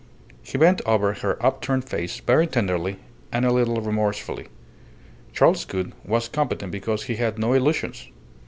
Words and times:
He 0.41 0.57
bent 0.57 0.81
over 0.83 1.13
her 1.13 1.37
upturned 1.45 1.85
face 1.87 2.21
very 2.21 2.47
tenderly 2.47 2.97
and 3.31 3.45
a 3.45 3.51
little 3.53 3.79
remorsefully. 3.81 4.47
Charles 5.31 5.63
Gould 5.63 5.91
was 6.03 6.27
competent 6.27 6.71
because 6.71 7.03
he 7.03 7.17
had 7.17 7.37
no 7.37 7.53
illusions. 7.53 8.07